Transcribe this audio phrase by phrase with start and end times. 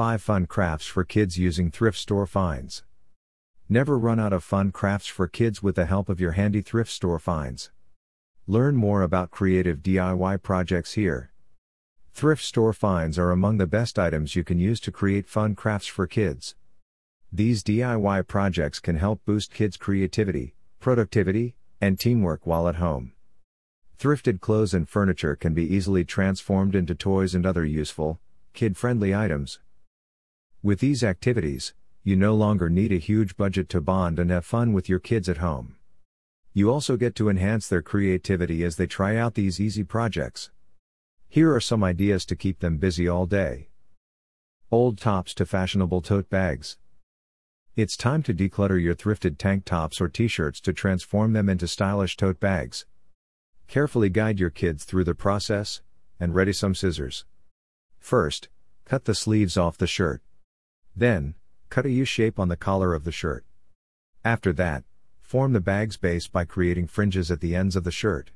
[0.00, 2.84] 5 Fun Crafts for Kids Using Thrift Store Finds.
[3.68, 6.90] Never run out of fun crafts for kids with the help of your handy thrift
[6.90, 7.70] store finds.
[8.46, 11.32] Learn more about creative DIY projects here.
[12.14, 15.88] Thrift store finds are among the best items you can use to create fun crafts
[15.88, 16.54] for kids.
[17.30, 23.12] These DIY projects can help boost kids' creativity, productivity, and teamwork while at home.
[23.98, 28.18] Thrifted clothes and furniture can be easily transformed into toys and other useful,
[28.54, 29.58] kid friendly items.
[30.62, 31.72] With these activities,
[32.04, 35.26] you no longer need a huge budget to bond and have fun with your kids
[35.26, 35.76] at home.
[36.52, 40.50] You also get to enhance their creativity as they try out these easy projects.
[41.30, 43.68] Here are some ideas to keep them busy all day.
[44.70, 46.76] Old tops to fashionable tote bags.
[47.74, 51.68] It's time to declutter your thrifted tank tops or t shirts to transform them into
[51.68, 52.84] stylish tote bags.
[53.66, 55.80] Carefully guide your kids through the process,
[56.18, 57.24] and ready some scissors.
[57.98, 58.50] First,
[58.84, 60.20] cut the sleeves off the shirt.
[60.96, 61.34] Then,
[61.68, 63.44] cut a U shape on the collar of the shirt.
[64.24, 64.84] After that,
[65.20, 68.32] form the bag's base by creating fringes at the ends of the shirt.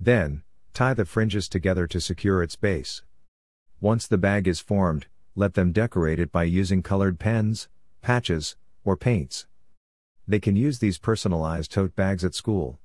[0.00, 0.42] Then,
[0.74, 3.02] tie the fringes together to secure its base.
[3.80, 7.68] Once the bag is formed, let them decorate it by using colored pens,
[8.00, 9.46] patches, or paints.
[10.26, 12.78] They can use these personalized tote bags at school.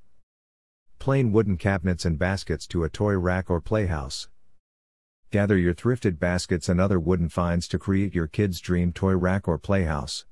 [1.00, 4.28] Plain wooden cabinets and baskets to a toy rack or playhouse.
[5.32, 9.48] Gather your thrifted baskets and other wooden finds to create your kids' dream toy rack
[9.48, 10.26] or playhouse.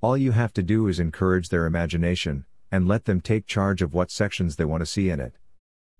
[0.00, 3.92] All you have to do is encourage their imagination, and let them take charge of
[3.92, 5.34] what sections they want to see in it.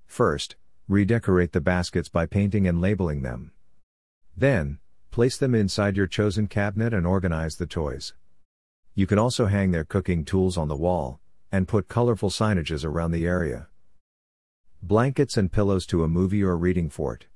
[0.06, 0.56] First,
[0.88, 3.52] redecorate the baskets by painting and labeling them.
[4.34, 4.78] Then,
[5.10, 8.14] place them inside your chosen cabinet and organize the toys.
[8.94, 11.20] You can also hang their cooking tools on the wall,
[11.52, 13.68] and put colorful signages around the area.
[14.82, 17.26] Blankets and pillows to a movie or reading fort.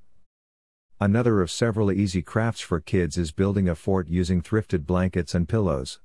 [0.98, 5.46] Another of several easy crafts for kids is building a fort using thrifted blankets and
[5.46, 6.00] pillows.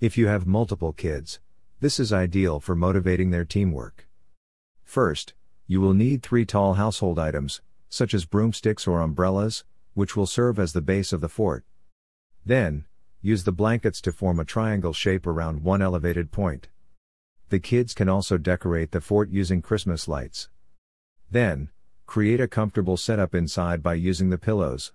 [0.00, 1.40] If you have multiple kids,
[1.80, 4.06] this is ideal for motivating their teamwork.
[4.84, 5.34] First,
[5.66, 9.64] you will need three tall household items, such as broomsticks or umbrellas,
[9.94, 11.64] which will serve as the base of the fort.
[12.46, 12.84] Then,
[13.20, 16.68] use the blankets to form a triangle shape around one elevated point.
[17.48, 20.50] The kids can also decorate the fort using Christmas lights.
[21.32, 21.70] Then,
[22.06, 24.92] Create a comfortable setup inside by using the pillows.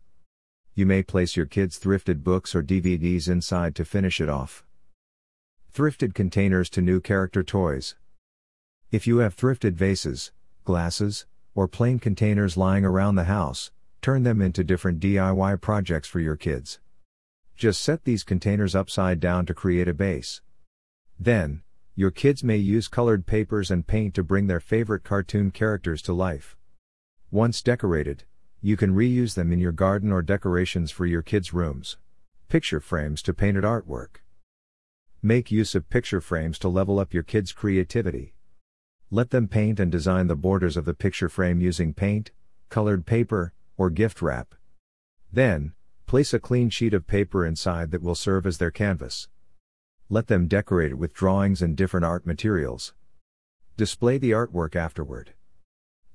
[0.74, 4.64] You may place your kids' thrifted books or DVDs inside to finish it off.
[5.74, 7.96] Thrifted containers to new character toys.
[8.92, 10.32] If you have thrifted vases,
[10.64, 13.72] glasses, or plain containers lying around the house,
[14.02, 16.80] turn them into different DIY projects for your kids.
[17.58, 20.42] Just set these containers upside down to create a base.
[21.20, 21.64] Then,
[21.96, 26.14] your kids may use colored papers and paint to bring their favorite cartoon characters to
[26.14, 26.56] life.
[27.32, 28.24] Once decorated,
[28.60, 31.98] you can reuse them in your garden or decorations for your kids' rooms.
[32.48, 34.24] Picture frames to painted artwork.
[35.22, 38.34] Make use of picture frames to level up your kids' creativity.
[39.12, 42.32] Let them paint and design the borders of the picture frame using paint,
[42.70, 44.56] colored paper, or gift wrap.
[45.32, 45.74] Then,
[46.08, 49.28] place a clean sheet of paper inside that will serve as their canvas.
[50.10, 52.96] Let them decorate it with drawings and different art materials.
[53.78, 55.36] Display the artwork afterward.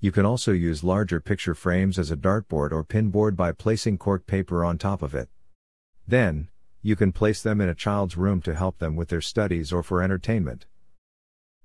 [0.05, 4.27] You can also use larger picture frames as a dartboard or pinboard by placing cork
[4.27, 5.31] paper on top of it.
[6.07, 6.49] Then,
[6.83, 9.83] you can place them in a child's room to help them with their studies or
[9.83, 10.67] for entertainment.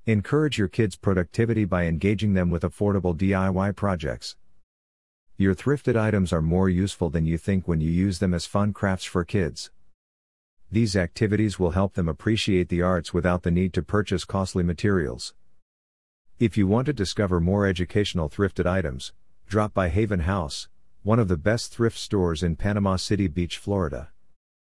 [0.06, 4.38] Encourage your kids' productivity by engaging them with affordable DIY projects.
[5.36, 8.72] Your thrifted items are more useful than you think when you use them as fun
[8.72, 9.70] crafts for kids.
[10.72, 15.34] These activities will help them appreciate the arts without the need to purchase costly materials.
[16.40, 19.12] If you want to discover more educational thrifted items,
[19.46, 20.70] drop by Haven House,
[21.04, 24.12] one of the best thrift stores in Panama City Beach, Florida.